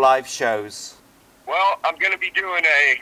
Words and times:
live 0.00 0.26
shows? 0.26 0.94
Well, 1.46 1.78
I'm 1.84 1.96
going 1.96 2.12
to 2.12 2.18
be 2.18 2.30
doing 2.30 2.64
a 2.64 3.00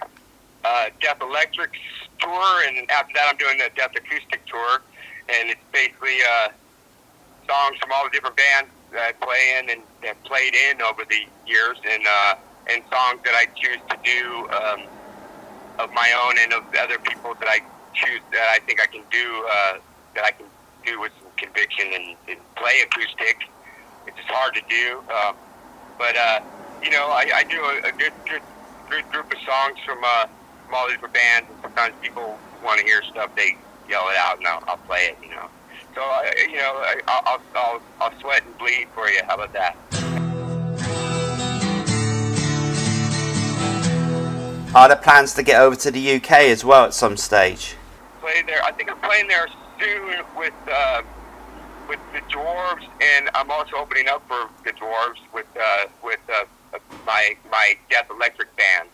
uh, 0.65 0.91
Death 1.01 1.21
Electric 1.21 1.73
tour, 2.21 2.63
and 2.67 2.91
after 2.91 3.13
that, 3.15 3.29
I'm 3.31 3.37
doing 3.37 3.59
the 3.59 3.71
Death 3.77 3.93
Acoustic 3.97 4.45
tour, 4.47 4.83
and 5.29 5.51
it's 5.51 5.61
basically 5.73 6.19
uh, 6.23 6.49
songs 7.49 7.79
from 7.81 7.93
all 7.93 8.05
the 8.05 8.11
different 8.11 8.37
bands 8.37 8.71
that 8.93 9.03
I 9.09 9.13
play 9.13 9.59
in 9.59 9.71
and 9.71 9.83
have 10.03 10.23
played 10.25 10.55
in 10.55 10.83
over 10.83 11.05
the 11.05 11.27
years, 11.47 11.79
and 11.89 12.07
uh, 12.07 12.35
and 12.69 12.83
songs 12.91 13.21
that 13.25 13.35
I 13.35 13.47
choose 13.55 13.79
to 13.91 13.97
do 14.03 14.49
um, 14.51 14.83
of 15.79 15.93
my 15.93 16.13
own 16.25 16.35
and 16.39 16.53
of 16.53 16.65
other 16.75 16.99
people 16.99 17.35
that 17.35 17.49
I 17.49 17.61
choose 17.95 18.21
that 18.33 18.49
I 18.51 18.59
think 18.65 18.81
I 18.81 18.87
can 18.87 19.03
do 19.11 19.47
uh, 19.51 19.79
that 20.15 20.25
I 20.25 20.31
can 20.31 20.47
do 20.85 21.01
with 21.01 21.13
some 21.21 21.31
conviction 21.37 21.87
and, 21.95 22.17
and 22.29 22.39
play 22.55 22.81
acoustic. 22.83 23.49
It's 24.07 24.17
just 24.17 24.29
hard 24.29 24.55
to 24.55 24.63
do, 24.69 25.03
um, 25.11 25.37
but 25.99 26.17
uh, 26.17 26.41
you 26.87 26.93
know 26.93 27.09
I, 27.09 27.29
I 27.35 27.43
do 27.43 27.59
a, 27.59 27.89
a 27.89 27.93
good 27.93 28.13
good 28.29 28.43
good 28.89 29.11
group 29.11 29.33
of 29.33 29.39
songs 29.41 29.79
from 29.85 29.99
uh, 30.05 30.27
from 30.65 30.75
all 30.75 30.89
these 30.89 30.99
bands, 31.13 31.49
and 31.51 31.61
sometimes 31.61 31.95
people 32.01 32.39
want 32.65 32.79
to 32.79 32.87
hear 32.87 33.03
stuff 33.03 33.35
they 33.35 33.57
yell 33.89 34.09
it 34.09 34.17
out, 34.17 34.39
and 34.39 34.47
I'll, 34.47 34.63
I'll 34.69 34.77
play 34.79 35.11
it, 35.11 35.19
you 35.21 35.31
know. 35.31 35.49
So 35.97 36.01
I, 36.01 36.33
you 36.49 36.59
know 36.59 36.75
I, 36.77 37.01
I'll, 37.09 37.43
I'll 37.57 37.83
I'll 38.01 38.21
sweat 38.21 38.45
and 38.47 38.57
bleed 38.59 38.87
for 38.95 39.09
you. 39.09 39.21
How 39.27 39.35
about 39.35 39.53
that? 39.55 39.77
Are 44.73 44.89
there 44.89 44.97
plans 44.97 45.35
to 45.35 45.43
get 45.43 45.61
over 45.61 45.75
to 45.75 45.91
the 45.91 46.17
UK 46.17 46.33
as 46.55 46.65
well 46.65 46.85
at 46.85 46.95
some 46.95 47.17
stage? 47.17 47.75
Play 48.21 48.43
there. 48.47 48.63
I 48.63 48.71
think 48.71 48.91
I'm 48.91 48.99
playing 48.99 49.27
there 49.27 49.49
soon 49.81 50.23
with 50.37 50.55
uh, 50.71 51.03
with 51.89 51.99
the 52.13 52.21
dwarves, 52.33 52.87
and 53.01 53.31
I'm 53.35 53.51
also 53.51 53.77
opening 53.77 54.09
up 54.09 54.23
for 54.29 54.49
the 54.65 54.73
dwarves 54.73 55.19
with 55.33 55.47
uh, 55.59 55.87
with 56.05 56.21
uh, 56.29 56.45
my 57.07 57.37
my 57.51 57.75
Death 57.91 58.09
Electric 58.11 58.55
band. 58.57 58.89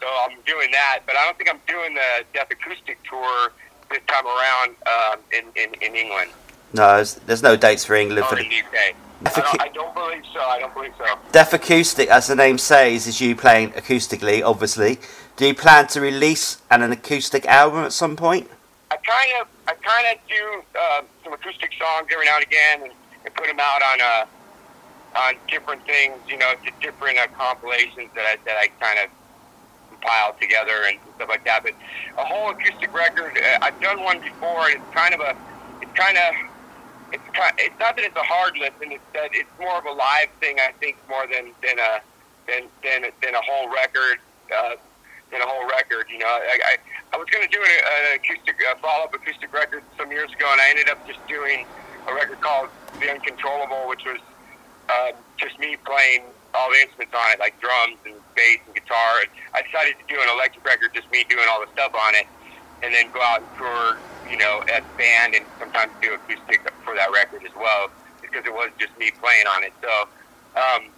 So 0.00 0.06
I'm 0.22 0.38
doing 0.44 0.70
that, 0.72 1.00
but 1.06 1.16
I 1.16 1.24
don't 1.24 1.36
think 1.38 1.48
I'm 1.50 1.60
doing 1.66 1.94
the 1.94 2.24
Death 2.34 2.50
Acoustic 2.50 2.98
tour 3.04 3.52
this 3.90 4.00
time 4.06 4.26
around 4.26 4.76
um, 4.86 5.20
in, 5.32 5.44
in 5.62 5.74
in 5.82 5.94
England 5.94 6.30
No, 6.72 6.96
there's, 6.96 7.14
there's 7.26 7.42
no 7.42 7.56
dates 7.56 7.84
for 7.84 7.94
England 7.94 8.26
for 8.26 8.34
or 8.34 8.38
the 8.38 8.44
in 8.44 8.50
the 8.50 8.58
UK. 8.58 8.96
I 9.26 9.30
don't, 9.40 9.62
I 9.62 9.68
don't 9.68 9.94
believe 9.94 10.22
so. 10.34 10.40
I 10.40 10.58
don't 10.58 10.74
believe 10.74 10.92
so. 10.98 11.06
Death 11.32 11.54
Acoustic, 11.54 12.08
as 12.08 12.26
the 12.26 12.36
name 12.36 12.58
says, 12.58 13.06
is 13.06 13.20
you 13.20 13.34
playing 13.34 13.70
acoustically, 13.70 14.42
obviously. 14.44 14.98
Do 15.36 15.46
you 15.46 15.54
plan 15.54 15.86
to 15.88 16.00
release 16.00 16.58
an, 16.70 16.82
an 16.82 16.92
acoustic 16.92 17.46
album 17.46 17.84
at 17.84 17.92
some 17.92 18.16
point? 18.16 18.50
I 18.90 18.96
kind 18.96 19.30
of, 19.40 19.48
I 19.66 19.72
kind 19.74 20.06
of 20.12 20.28
do 20.28 20.62
uh, 20.78 21.02
some 21.22 21.32
acoustic 21.32 21.70
songs 21.78 22.08
every 22.12 22.26
now 22.26 22.36
and 22.36 22.44
again, 22.44 22.82
and, 22.82 22.92
and 23.24 23.34
put 23.34 23.46
them 23.46 23.58
out 23.60 23.82
on 23.82 24.00
uh, 24.00 24.26
on 25.16 25.34
different 25.48 25.84
things, 25.86 26.14
you 26.28 26.38
know, 26.38 26.54
to 26.64 26.70
different 26.80 27.18
uh, 27.18 27.26
compilations 27.36 28.10
that 28.14 28.26
I 28.26 28.36
that 28.44 28.56
I 28.58 28.66
kind 28.82 28.98
of 28.98 29.10
compile 29.90 30.34
together 30.40 30.84
and 30.88 30.98
stuff 31.16 31.28
like 31.28 31.44
that. 31.44 31.62
But 31.62 31.74
a 32.18 32.24
whole 32.24 32.50
acoustic 32.50 32.92
record, 32.92 33.36
uh, 33.38 33.58
I've 33.62 33.80
done 33.80 34.02
one 34.02 34.20
before. 34.20 34.66
and 34.66 34.82
It's 34.82 34.94
kind 34.94 35.14
of 35.14 35.20
a, 35.20 35.36
it's 35.80 35.92
kind 35.94 36.18
of, 36.18 36.34
it's 37.12 37.28
kind, 37.32 37.54
it's 37.58 37.78
not 37.78 37.96
that 37.96 38.04
it's 38.04 38.16
a 38.16 38.22
hard 38.22 38.56
listen. 38.58 38.92
It's 38.92 39.04
that 39.12 39.30
it's 39.32 39.50
more 39.60 39.78
of 39.78 39.86
a 39.86 39.92
live 39.92 40.28
thing. 40.40 40.58
I 40.58 40.72
think 40.80 40.96
more 41.08 41.26
than 41.26 41.52
than 41.62 41.78
a 41.78 42.00
than 42.46 42.68
than 42.82 43.10
than 43.22 43.34
a 43.34 43.42
whole 43.42 43.72
record. 43.72 44.18
Uh, 44.54 44.76
than 45.30 45.40
a 45.40 45.46
whole 45.46 45.66
record, 45.66 46.06
you 46.12 46.18
know. 46.18 46.28
I, 46.28 46.60
I, 46.62 46.76
I 47.14 47.16
was 47.16 47.26
going 47.30 47.42
to 47.42 47.50
do 47.50 47.58
an, 47.58 47.66
an 47.66 48.20
acoustic 48.20 48.54
uh, 48.70 48.76
follow-up 48.76 49.14
acoustic 49.14 49.52
record 49.52 49.82
some 49.96 50.12
years 50.12 50.30
ago, 50.30 50.46
and 50.52 50.60
I 50.60 50.68
ended 50.68 50.88
up 50.90 51.04
just 51.08 51.18
doing 51.26 51.66
a 52.06 52.14
record 52.14 52.40
called 52.40 52.68
The 53.00 53.10
Uncontrollable, 53.10 53.88
which 53.88 54.04
was 54.04 54.20
uh, 54.88 55.12
just 55.36 55.58
me 55.58 55.76
playing 55.84 56.22
all 56.54 56.70
the 56.70 56.78
instruments 56.80 57.14
on 57.14 57.32
it, 57.32 57.38
like 57.40 57.58
drums 57.60 57.98
and 58.06 58.14
bass 58.36 58.60
and 58.66 58.74
guitar. 58.74 59.22
And 59.22 59.30
I 59.54 59.62
decided 59.62 59.96
to 59.98 60.06
do 60.06 60.20
an 60.20 60.28
electric 60.30 60.64
record, 60.64 60.94
just 60.94 61.10
me 61.10 61.24
doing 61.28 61.46
all 61.50 61.60
the 61.60 61.70
stuff 61.72 61.94
on 61.94 62.14
it, 62.14 62.26
and 62.82 62.94
then 62.94 63.10
go 63.12 63.20
out 63.20 63.42
and 63.42 63.50
tour, 63.58 63.98
you 64.30 64.38
know, 64.38 64.62
as 64.70 64.82
a 64.86 64.98
band, 64.98 65.34
and 65.34 65.44
sometimes 65.58 65.90
do 66.00 66.14
acoustic 66.14 66.62
for 66.84 66.94
that 66.94 67.10
record 67.10 67.42
as 67.44 67.54
well, 67.56 67.90
because 68.22 68.46
it 68.46 68.52
was 68.52 68.70
just 68.78 68.96
me 68.98 69.10
playing 69.20 69.46
on 69.46 69.64
it. 69.64 69.72
So 69.82 69.92
um, 70.54 70.90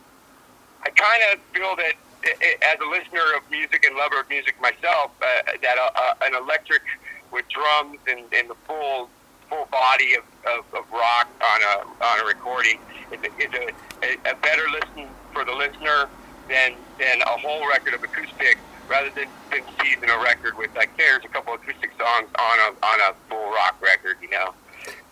I 0.85 0.91
kind 0.93 1.23
of 1.33 1.41
feel 1.53 1.77
that 1.77 1.95
as 2.27 2.79
a 2.81 2.89
listener 2.91 3.23
of 3.37 3.49
music 3.51 3.85
and 3.87 3.97
lover 3.97 4.21
of 4.21 4.29
music 4.29 4.61
myself, 4.61 5.13
uh, 5.23 5.53
that 5.63 5.79
uh, 5.79 5.91
uh, 5.95 6.15
an 6.27 6.35
electric 6.35 6.83
with 7.31 7.47
drums 7.49 7.99
and, 8.09 8.25
and 8.33 8.51
the 8.51 8.57
full 8.67 9.09
full 9.49 9.67
body 9.71 10.15
of, 10.15 10.25
of, 10.45 10.65
of 10.75 10.91
rock 10.91 11.29
on 11.41 11.63
a 11.63 12.05
on 12.05 12.21
a 12.21 12.27
recording 12.27 12.79
is 13.13 13.21
a, 13.23 13.43
is 13.43 13.75
a, 14.03 14.31
a, 14.31 14.35
better 14.37 14.65
listen 14.71 15.09
for 15.33 15.45
the 15.45 15.53
listener 15.53 16.09
than 16.49 16.75
than 16.99 17.23
a 17.23 17.37
whole 17.39 17.69
record 17.69 17.95
of 17.95 18.03
acoustic 18.03 18.59
rather 18.89 19.11
than, 19.11 19.29
than 19.51 19.63
season 19.83 20.09
a 20.11 20.19
record 20.19 20.57
with 20.57 20.75
like 20.75 20.97
there's 20.97 21.25
a 21.25 21.29
couple 21.29 21.55
acoustic 21.55 21.91
songs 21.99 22.29
on 22.39 22.59
a 22.61 22.87
on 22.87 23.01
a 23.11 23.15
full 23.29 23.51
rock 23.51 23.77
record, 23.83 24.17
you 24.23 24.31
know. 24.31 24.55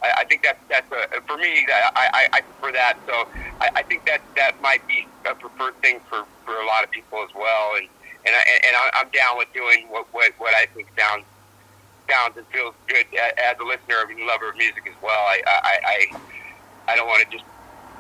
I, 0.03 0.23
I 0.23 0.25
think 0.25 0.43
that's 0.43 0.61
that's 0.69 0.91
a, 0.93 1.21
for 1.23 1.37
me. 1.37 1.67
I, 1.69 2.09
I, 2.13 2.29
I 2.33 2.41
prefer 2.41 2.73
that. 2.73 2.99
So 3.07 3.29
I, 3.61 3.71
I 3.77 3.83
think 3.83 4.05
that 4.07 4.21
that 4.37 4.61
might 4.61 4.87
be 4.87 5.07
a 5.29 5.35
preferred 5.35 5.77
thing 5.83 6.01
for, 6.09 6.25
for 6.45 6.55
a 6.55 6.67
lot 6.67 6.85
of 6.85 6.91
people 6.91 7.23
as 7.23 7.35
well. 7.35 7.75
And 7.77 7.89
and 8.27 8.35
I, 8.35 8.43
and 8.67 8.77
I'm 8.95 9.11
down 9.11 9.39
with 9.39 9.53
doing 9.53 9.87
what 9.89 10.07
what, 10.13 10.33
what 10.39 10.55
I 10.55 10.67
think 10.67 10.89
sounds 10.99 11.25
sounds 12.09 12.37
and 12.37 12.47
feels 12.49 12.75
good 12.87 13.07
as 13.17 13.57
a 13.59 13.65
listener 13.65 14.05
and 14.09 14.27
lover 14.27 14.51
of 14.51 14.57
music 14.57 14.85
as 14.87 14.95
well. 15.03 15.25
I 15.27 15.43
I 15.47 15.79
I, 15.85 16.93
I 16.93 16.97
don't 16.97 17.09
want 17.09 17.25
to 17.25 17.31
just 17.37 17.45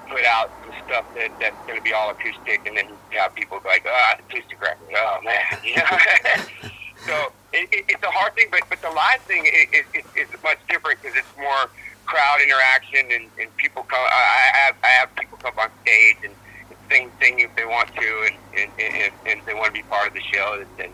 put 0.09 0.25
out 0.25 0.53
some 0.62 0.72
stuff 0.84 1.04
that 1.15 1.31
that's 1.41 1.56
going 1.66 1.78
to 1.78 1.82
be 1.82 1.92
all 1.92 2.10
acoustic 2.10 2.66
and 2.66 2.76
then 2.76 2.87
have 3.10 3.34
people 3.34 3.60
like, 3.65 3.84
ah, 3.87 4.16
acoustic 4.19 4.60
record. 4.60 4.88
Oh 4.94 5.19
man, 5.25 5.42
so 7.06 7.32
it, 7.53 7.69
it, 7.72 7.84
it's 7.88 8.03
a 8.03 8.10
hard 8.10 8.34
thing, 8.34 8.48
but 8.50 8.62
but 8.69 8.81
the 8.82 8.91
live 8.91 9.22
thing 9.26 9.47
is 9.47 9.84
is, 9.94 10.04
is 10.16 10.28
much 10.43 10.59
different 10.69 11.00
because 11.00 11.16
it's 11.16 11.37
more 11.37 11.70
crowd 12.06 12.41
interaction 12.43 13.09
and, 13.10 13.31
and 13.41 13.56
people 13.56 13.82
come. 13.84 14.00
I, 14.00 14.50
have 14.66 14.76
I 14.82 14.88
have 15.00 15.14
people 15.16 15.38
come 15.38 15.54
on 15.59 15.70
stage 15.82 16.19
and 16.25 16.34
sing 16.91 17.10
sing 17.20 17.41
if 17.41 17.54
they 17.56 17.64
want 17.64 17.88
to 17.94 18.28
and 18.28 18.37
and, 18.59 18.70
and, 18.78 19.12
and 19.26 19.41
they 19.47 19.54
want 19.54 19.66
to 19.66 19.72
be 19.72 19.82
part 19.82 20.09
of 20.09 20.14
the 20.14 20.22
show 20.32 20.60
and, 20.60 20.69
and 20.78 20.93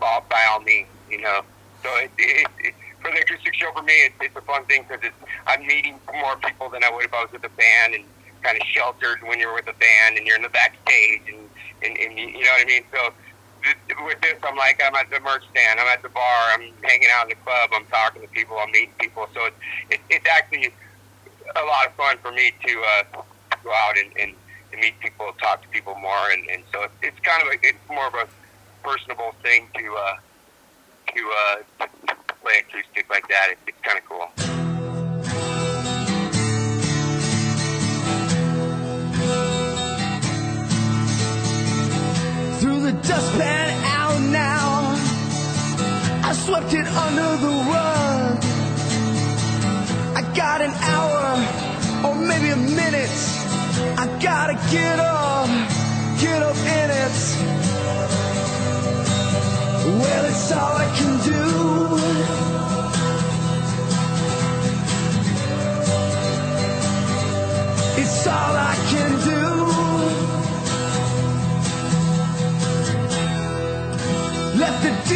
by, 0.00 0.20
by 0.28 0.42
all 0.50 0.60
means, 0.60 0.88
you 1.08 1.20
know. 1.20 1.42
So 1.82 1.88
it, 1.98 2.10
it, 2.18 2.46
it, 2.60 2.74
for 3.00 3.10
the 3.10 3.20
acoustic 3.20 3.54
show 3.54 3.72
for 3.74 3.82
me, 3.82 3.92
it's, 4.06 4.14
it's 4.20 4.36
a 4.36 4.40
fun 4.42 4.64
thing 4.66 4.84
because 4.88 5.10
I'm 5.46 5.66
meeting 5.66 5.98
more 6.14 6.36
people 6.36 6.70
than 6.70 6.84
I 6.84 6.90
would 6.90 7.04
if 7.04 7.12
I 7.12 7.22
was 7.22 7.32
with 7.32 7.44
a 7.44 7.50
band 7.50 7.94
and 7.94 8.04
kind 8.42 8.60
of 8.60 8.66
sheltered 8.66 9.22
when 9.22 9.38
you're 9.38 9.54
with 9.54 9.68
a 9.68 9.74
band 9.74 10.18
and 10.18 10.26
you're 10.26 10.36
in 10.36 10.42
the 10.42 10.48
backstage 10.48 11.22
and 11.28 11.48
and, 11.82 11.96
and 11.98 12.18
you 12.18 12.44
know 12.44 12.52
what 12.52 12.62
I 12.62 12.64
mean. 12.64 12.84
So 12.92 13.12
th- 13.62 13.98
with 14.04 14.20
this, 14.20 14.38
I'm 14.42 14.56
like 14.56 14.80
I'm 14.84 14.94
at 14.94 15.10
the 15.10 15.20
merch 15.20 15.42
stand, 15.50 15.80
I'm 15.80 15.88
at 15.88 16.02
the 16.02 16.08
bar, 16.08 16.40
I'm 16.54 16.70
hanging 16.82 17.08
out 17.14 17.24
in 17.24 17.30
the 17.30 17.40
club, 17.42 17.70
I'm 17.72 17.86
talking 17.86 18.22
to 18.22 18.28
people, 18.28 18.58
I'm 18.58 18.70
meeting 18.70 18.94
people. 18.98 19.26
So 19.34 19.46
it's 19.46 19.56
it, 19.90 20.00
it's 20.10 20.26
actually 20.28 20.72
a 21.56 21.64
lot 21.64 21.86
of 21.86 21.94
fun 21.94 22.18
for 22.18 22.32
me 22.32 22.52
to 22.66 22.82
uh, 22.82 23.22
go 23.64 23.70
out 23.70 23.98
and, 23.98 24.10
and, 24.18 24.32
and 24.72 24.80
meet 24.80 24.98
people, 25.00 25.32
talk 25.40 25.62
to 25.62 25.68
people 25.68 25.94
more, 25.96 26.30
and, 26.30 26.48
and 26.48 26.62
so 26.72 26.84
it's, 26.84 26.94
it's 27.02 27.20
kind 27.20 27.42
of 27.42 27.48
a, 27.48 27.58
it's 27.62 27.78
more 27.88 28.06
of 28.06 28.14
a 28.14 28.28
personable 28.82 29.34
thing 29.42 29.68
to 29.76 29.94
uh, 29.94 30.16
to, 31.14 31.32
uh, 31.46 31.86
play 32.42 32.58
acoustic 32.60 33.08
like 33.10 33.28
that. 33.28 33.48
It's, 33.50 33.60
it's 33.66 33.80
kind 33.82 33.98
of 33.98 34.04
cool. 34.06 34.61
Dustpan 43.02 43.68
out 43.84 44.20
now. 44.20 44.94
I 46.28 46.32
swept 46.34 46.72
it 46.72 46.86
under 46.86 47.30
the 47.44 47.54
rug. 47.72 48.38
I 50.16 50.22
got 50.34 50.60
an 50.60 50.72
hour 50.92 51.22
or 52.06 52.14
maybe 52.14 52.50
a 52.50 52.56
minute. 52.56 53.10
I 53.98 54.06
gotta 54.22 54.54
get 54.70 54.98
up, 54.98 55.48
get 56.20 56.42
up 56.42 56.56
in 56.56 56.88
it. 57.04 57.16
Well, 60.00 60.24
it's 60.26 60.52
all 60.52 60.76
I 60.76 60.88
can 60.96 61.32
do. 61.32 61.41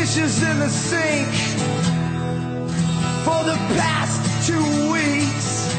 Dishes 0.06 0.41
in 0.41 0.58
the 0.61 0.69
sink 0.69 1.29
for 3.25 3.43
the 3.43 3.56
past 3.75 4.47
two 4.47 4.62
weeks. 4.93 5.75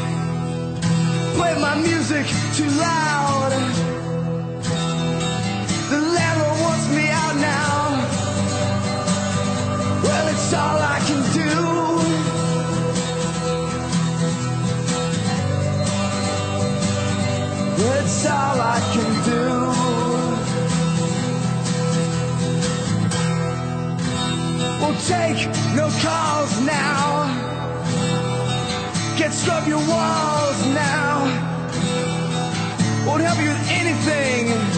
Play 1.38 1.57
my 1.62 1.75
music 1.75 2.25
too 2.53 2.69
loud. 2.77 3.86
No 25.75 25.89
calls 26.01 26.62
now. 26.62 27.27
Can't 29.18 29.33
scrub 29.33 29.68
your 29.68 29.79
walls 29.79 30.65
now. 30.68 31.25
Won't 33.06 33.21
help 33.24 33.39
you 33.39 33.50
with 33.50 33.69
anything 33.69 34.76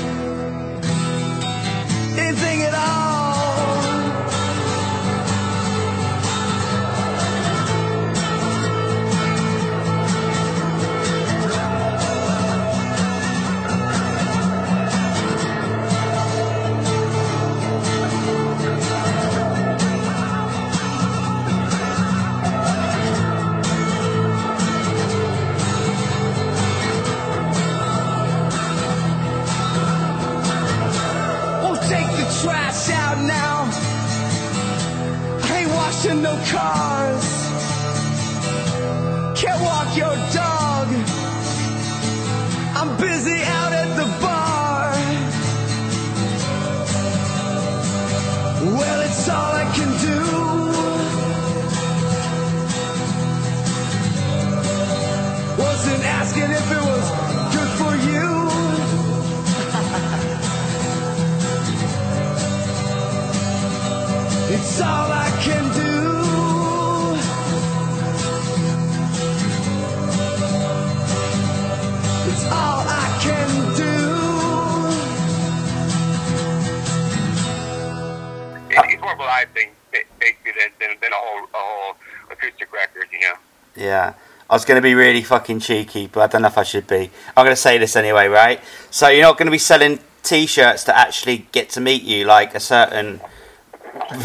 I 84.49 84.55
was 84.55 84.65
going 84.65 84.77
to 84.77 84.81
be 84.81 84.95
really 84.95 85.21
fucking 85.21 85.59
cheeky, 85.59 86.07
but 86.07 86.21
I 86.21 86.27
don't 86.27 86.41
know 86.41 86.47
if 86.47 86.57
I 86.57 86.63
should 86.63 86.87
be. 86.87 87.11
I'm 87.37 87.45
going 87.45 87.55
to 87.55 87.55
say 87.55 87.77
this 87.77 87.95
anyway, 87.95 88.27
right? 88.27 88.59
So 88.89 89.07
you're 89.07 89.21
not 89.21 89.37
going 89.37 89.45
to 89.45 89.51
be 89.51 89.59
selling 89.59 89.99
T-shirts 90.23 90.83
to 90.85 90.97
actually 90.97 91.45
get 91.51 91.69
to 91.71 91.81
meet 91.81 92.01
you 92.01 92.25
like 92.25 92.55
a 92.55 92.59
certain 92.59 93.21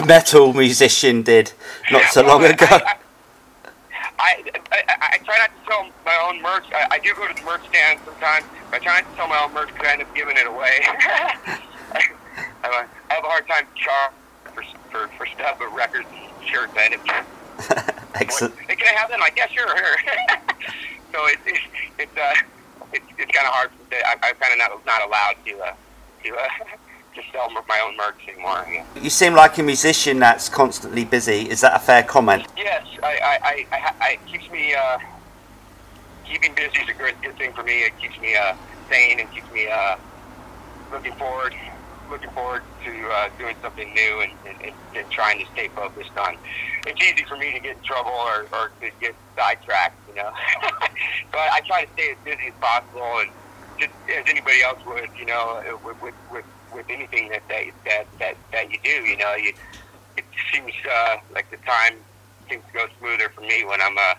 metal 0.06 0.54
musician 0.54 1.22
did 1.22 1.52
not 1.90 2.04
so 2.10 2.22
long 2.22 2.42
ago. 2.44 2.66
I, 4.18 4.42
I, 4.72 4.82
I, 5.12 5.18
try 5.18 5.38
not 5.38 5.50
to 5.50 5.70
sell 5.70 5.88
my 6.06 6.18
own 6.26 6.40
merch. 6.40 6.64
I, 6.72 6.98
do 6.98 7.14
go 7.14 7.28
to 7.28 7.34
the 7.34 7.42
merch 7.42 7.66
stand 7.68 8.00
sometimes, 8.06 8.46
but 8.70 8.80
I 8.80 8.84
try 8.84 9.00
not 9.00 9.10
to 9.10 9.16
sell 9.16 9.28
my 9.28 9.44
own 9.44 9.52
merch 9.52 9.68
because 9.68 9.86
I 9.86 9.92
end 9.92 10.02
up 10.02 10.14
giving 10.14 10.36
it 10.38 10.46
away. 10.46 10.78
I, 12.64 12.86
have 13.08 13.24
a 13.24 13.28
hard 13.28 13.46
time 13.46 13.66
charging 13.74 14.18
for, 14.54 14.64
for, 14.90 15.08
for 15.18 15.26
stuff, 15.26 15.58
but 15.58 15.74
records, 15.74 16.08
shirts, 16.46 16.72
I 16.76 16.84
end 16.86 16.94
up 16.94 17.26
Excellent. 18.14 18.54
Hey, 18.60 18.76
can 18.76 18.94
I 18.94 18.98
have 18.98 19.10
them? 19.10 19.20
Like, 19.20 19.36
yeah, 19.36 19.46
sure. 19.48 19.66
so 21.12 21.26
it, 21.26 21.38
it, 21.46 21.60
it's 21.98 22.16
uh, 22.16 22.34
it's, 22.92 23.04
it's 23.18 23.32
kind 23.32 23.46
of 23.46 23.52
hard. 23.52 23.70
To, 23.90 23.96
I, 23.96 24.12
I'm 24.22 24.34
kind 24.36 24.52
of 24.52 24.58
not 24.58 24.86
not 24.86 25.06
allowed 25.06 25.36
to 25.46 25.58
uh, 25.60 25.74
to 26.24 26.34
uh, 26.34 26.48
to 27.14 27.22
sell 27.32 27.50
my 27.50 27.80
own 27.86 27.96
merch 27.96 28.28
anymore. 28.28 28.66
Yeah. 28.70 28.84
You 29.00 29.10
seem 29.10 29.34
like 29.34 29.58
a 29.58 29.62
musician 29.62 30.18
that's 30.18 30.48
constantly 30.48 31.04
busy. 31.04 31.48
Is 31.48 31.60
that 31.60 31.76
a 31.76 31.78
fair 31.78 32.02
comment? 32.02 32.46
Yes, 32.56 32.86
I, 33.02 33.06
I, 33.06 33.38
I, 33.42 33.66
I, 33.72 33.94
I 34.00 34.10
it 34.12 34.26
keeps 34.26 34.50
me 34.50 34.74
uh, 34.74 34.98
keeping 36.24 36.54
busy 36.54 36.80
is 36.80 36.88
a 36.88 36.94
good, 36.94 37.14
good 37.22 37.36
thing 37.36 37.52
for 37.52 37.62
me. 37.62 37.82
It 37.82 37.98
keeps 38.00 38.18
me 38.20 38.34
uh, 38.34 38.54
sane 38.90 39.20
and 39.20 39.30
keeps 39.32 39.50
me 39.52 39.68
uh, 39.68 39.96
looking 40.90 41.14
forward, 41.14 41.54
looking 42.10 42.30
forward 42.30 42.62
to 42.84 43.08
uh, 43.10 43.28
doing 43.38 43.56
something 43.62 43.92
new 43.94 44.20
and, 44.20 44.32
and, 44.46 44.72
and, 44.94 45.10
trying 45.10 45.38
to 45.38 45.50
stay 45.52 45.68
focused 45.68 46.16
on. 46.16 46.36
It's 46.86 47.00
easy 47.02 47.24
for 47.24 47.36
me 47.36 47.52
to 47.52 47.60
get 47.60 47.76
in 47.76 47.82
trouble 47.82 48.10
or, 48.10 48.46
or 48.52 48.72
to 48.80 48.90
get 49.00 49.14
sidetracked, 49.36 49.96
you 50.08 50.14
know. 50.14 50.30
so 50.62 51.38
I, 51.38 51.60
try 51.66 51.84
to 51.84 51.92
stay 51.92 52.10
as 52.10 52.16
busy 52.24 52.48
as 52.48 52.54
possible 52.60 53.20
and 53.20 53.30
just 53.78 53.92
as 54.08 54.24
anybody 54.28 54.62
else 54.62 54.78
would, 54.86 55.10
you 55.18 55.26
know, 55.26 55.78
with 55.84 56.00
with, 56.02 56.14
with, 56.30 56.44
with 56.74 56.86
anything 56.88 57.28
that, 57.30 57.42
that 57.48 57.64
that 57.84 58.06
that 58.18 58.36
that 58.52 58.70
you 58.70 58.78
do, 58.82 58.90
you 58.90 59.16
know, 59.16 59.34
you 59.34 59.52
it 60.16 60.24
seems 60.52 60.72
uh, 60.90 61.16
like 61.32 61.50
the 61.50 61.56
time 61.58 61.94
seems 62.48 62.62
to 62.66 62.72
go 62.72 62.86
smoother 62.98 63.28
for 63.30 63.40
me 63.40 63.64
when 63.64 63.80
I'm 63.80 63.96
uh, 63.96 64.14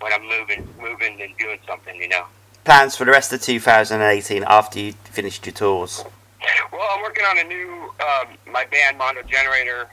when 0.00 0.12
I'm 0.12 0.28
moving, 0.28 0.68
moving 0.80 1.20
and 1.22 1.36
doing 1.38 1.58
something. 1.66 2.00
You 2.00 2.08
know. 2.08 2.24
Plans 2.64 2.96
for 2.96 3.04
the 3.04 3.10
rest 3.10 3.32
of 3.32 3.42
2018 3.42 4.42
after 4.44 4.78
you 4.78 4.92
finished 5.04 5.44
your 5.44 5.52
tours? 5.52 6.02
Well, 6.72 6.86
I'm 6.90 7.02
working 7.02 7.24
on 7.24 7.38
a 7.38 7.44
new 7.44 7.92
um, 8.00 8.36
my 8.52 8.64
band 8.66 8.98
Mondo 8.98 9.22
Generator. 9.22 9.88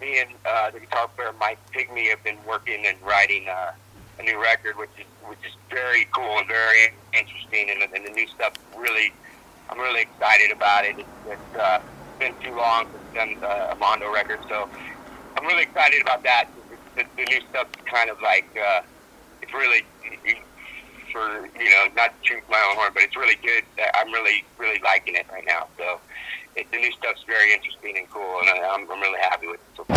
Me 0.00 0.20
and 0.20 0.30
uh, 0.46 0.70
the 0.70 0.80
guitar 0.80 1.08
player 1.16 1.32
Mike 1.40 1.58
Pygmie 1.72 2.08
have 2.10 2.22
been 2.22 2.38
working 2.46 2.86
and 2.86 2.96
writing 3.02 3.48
uh, 3.48 3.72
a 4.18 4.22
new 4.22 4.40
record, 4.40 4.76
which 4.76 4.90
is 4.98 5.06
which 5.28 5.38
is 5.46 5.52
very 5.70 6.06
cool 6.14 6.38
and 6.38 6.46
very 6.46 6.92
interesting, 7.12 7.70
and, 7.70 7.82
and 7.94 8.06
the 8.06 8.10
new 8.10 8.26
stuff 8.28 8.52
really. 8.76 9.12
I'm 9.70 9.78
really 9.78 10.00
excited 10.00 10.50
about 10.50 10.86
it. 10.86 10.98
It's, 10.98 11.08
it's 11.26 11.60
uh, 11.60 11.80
been 12.18 12.32
too 12.42 12.56
long 12.56 12.86
since 13.14 13.14
done 13.14 13.44
uh, 13.44 13.72
a 13.72 13.76
Mondo 13.76 14.10
record, 14.10 14.40
so 14.48 14.68
I'm 15.36 15.46
really 15.46 15.64
excited 15.64 16.00
about 16.00 16.22
that. 16.22 16.48
The, 16.96 17.04
the 17.16 17.24
new 17.24 17.40
stuff's 17.50 17.76
kind 17.84 18.08
of 18.08 18.20
like 18.22 18.48
uh, 18.56 18.80
it's 19.42 19.52
really 19.52 19.84
for 21.12 21.46
you 21.58 21.70
know 21.70 21.86
not 21.96 22.12
to 22.22 22.28
toot 22.28 22.42
my 22.50 22.60
own 22.70 22.76
horn, 22.76 22.90
but 22.94 23.02
it's 23.02 23.16
really 23.16 23.36
good. 23.42 23.64
I'm 23.94 24.12
really 24.12 24.44
really 24.58 24.80
liking 24.84 25.14
it 25.14 25.26
right 25.32 25.44
now. 25.46 25.66
So 25.76 26.00
it, 26.56 26.70
the 26.70 26.78
new 26.78 26.92
stuff's 26.92 27.22
very 27.26 27.52
interesting 27.52 27.96
and 27.96 28.08
cool, 28.10 28.40
and 28.40 28.50
I, 28.50 28.74
I'm, 28.74 28.90
I'm 28.90 29.00
really 29.00 29.20
happy 29.20 29.46
with 29.46 29.60
it 29.60 29.76
so 29.76 29.84
far. 29.84 29.96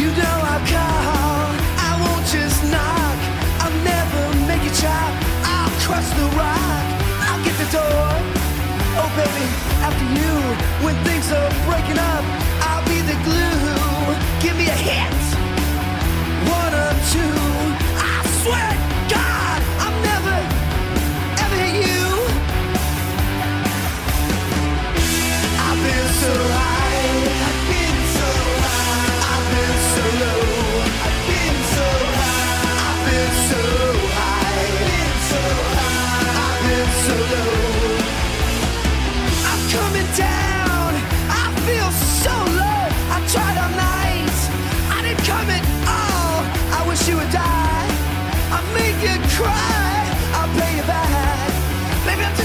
You 0.00 0.08
know 0.16 0.36
I'll 0.52 0.64
call, 0.68 1.50
I 1.76 1.90
won't 2.02 2.26
just 2.26 2.64
knock. 2.70 3.18
I'll 3.62 3.78
never 3.84 4.22
make 4.46 4.62
you 4.64 4.74
chop. 4.80 5.12
I'll 5.44 5.70
crush 5.84 6.08
the. 6.16 6.26
I'll 6.36 7.42
get 7.44 7.56
the 7.58 7.68
door. 7.72 8.10
Oh 9.00 9.08
baby, 9.16 9.46
after 9.86 10.06
you, 10.18 10.32
when 10.84 10.96
things 11.04 11.30
are 11.32 11.49
breaking 11.70 11.98
up, 11.98 12.39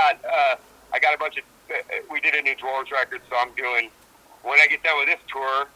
got, 0.00 0.24
uh, 0.24 0.56
I 0.92 0.98
got 0.98 1.14
a 1.14 1.18
bunch 1.18 1.36
of. 1.36 1.44
Uh, 1.70 1.74
we 2.10 2.20
did 2.20 2.34
a 2.34 2.42
new 2.42 2.54
Dwarves 2.56 2.90
record, 2.90 3.20
so 3.28 3.36
I'm 3.36 3.54
doing. 3.54 3.90
When 4.42 4.58
I 4.58 4.66
get 4.66 4.82
done 4.82 4.98
with 4.98 5.08
this 5.08 5.20
tour, 5.30 5.68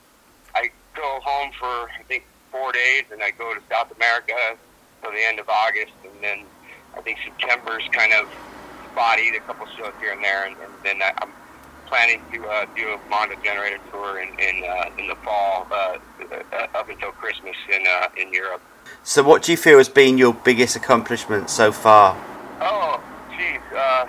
I 0.55 0.71
go 0.97 1.21
home 1.23 1.51
for 1.59 1.67
I 1.67 2.03
think 2.09 2.25
four 2.51 2.73
days, 2.73 3.05
and 3.13 3.23
I 3.23 3.31
go 3.31 3.55
to 3.55 3.61
South 3.69 3.95
America 3.95 4.57
till 5.03 5.13
the 5.13 5.25
end 5.25 5.39
of 5.39 5.49
August, 5.49 5.93
and 6.03 6.13
then 6.23 6.45
I 6.97 7.01
think 7.03 7.19
September's 7.25 7.85
kind 7.93 8.13
of 8.15 8.29
spotty, 8.91 9.29
a 9.37 9.41
couple 9.41 9.67
shows 9.77 9.93
here 10.01 10.13
and 10.13 10.23
there, 10.25 10.47
and, 10.47 10.57
and 10.57 10.73
then 10.83 11.03
I, 11.03 11.13
I'm 11.19 11.31
planning 11.87 12.23
to 12.33 12.47
uh, 12.47 12.67
do 12.75 12.95
a 12.95 13.11
Mondo 13.11 13.37
Generator 13.45 13.79
tour 13.91 14.21
in 14.21 14.29
in, 14.41 14.65
uh, 14.65 14.91
in 14.99 15.09
the 15.09 15.17
fall, 15.17 15.67
uh, 15.71 15.99
uh, 16.33 16.67
up 16.75 16.89
until 16.89 17.13
Christmas 17.13 17.57
in 17.69 17.87
uh, 17.87 18.09
in 18.17 18.33
Europe. 18.33 18.63
So, 19.03 19.23
what 19.23 19.43
do 19.43 19.53
you 19.53 19.59
feel 19.59 19.77
has 19.77 19.91
been 19.91 20.17
your 20.17 20.33
biggest 20.33 20.75
accomplishment 20.75 21.51
so 21.51 21.71
far? 21.71 22.17
Oh. 22.61 23.04
Uh, 23.75 24.07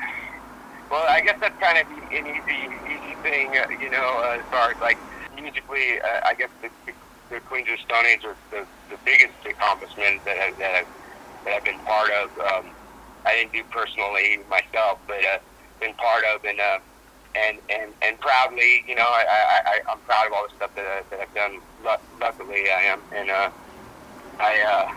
well, 0.91 1.05
I 1.09 1.21
guess 1.21 1.37
that's 1.41 1.57
kind 1.59 1.77
of 1.77 1.87
an 1.89 2.27
easy, 2.27 2.69
easy 2.85 3.15
thing, 3.23 3.57
uh, 3.57 3.65
you 3.81 3.89
know, 3.89 4.21
uh, 4.23 4.37
as 4.37 4.45
far 4.51 4.69
as 4.71 4.77
like 4.79 4.97
musically. 5.35 5.99
Uh, 5.99 6.21
I 6.25 6.35
guess 6.35 6.49
the, 6.61 6.69
the, 7.29 7.39
Queens 7.41 7.67
of 7.71 7.79
Stone 7.79 8.05
Age 8.05 8.23
are 8.23 8.35
the, 8.51 8.65
the 8.89 8.97
biggest 9.03 9.33
accomplishment 9.49 10.23
that, 10.25 10.37
I, 10.37 10.51
that, 10.59 10.75
I've, 10.75 10.87
that 11.43 11.53
I've 11.53 11.63
been 11.63 11.79
part 11.79 12.11
of. 12.11 12.29
Um, 12.37 12.71
I 13.25 13.33
didn't 13.33 13.53
do 13.53 13.63
personally 13.71 14.39
myself, 14.49 14.99
but 15.07 15.17
uh, 15.25 15.39
been 15.79 15.95
part 15.95 16.23
of 16.33 16.45
and 16.45 16.59
uh, 16.59 16.79
and 17.35 17.57
and 17.69 17.91
and 18.01 18.19
proudly, 18.19 18.85
you 18.87 18.95
know, 18.95 19.07
I, 19.07 19.25
I, 19.27 19.59
I 19.65 19.91
I'm 19.91 19.99
proud 20.01 20.27
of 20.27 20.33
all 20.33 20.45
the 20.47 20.55
stuff 20.55 20.75
that, 20.75 20.85
I, 20.85 21.01
that 21.09 21.19
I've 21.21 21.33
done. 21.33 21.59
Luckily, 22.21 22.69
I 22.69 22.83
am, 22.83 23.01
and 23.11 23.29
uh, 23.29 23.49
I. 24.39 24.61
Uh, 24.61 24.93